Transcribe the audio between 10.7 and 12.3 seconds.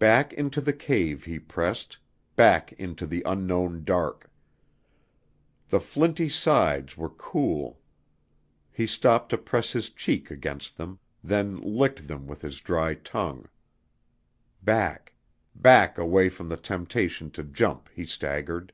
them, then licked them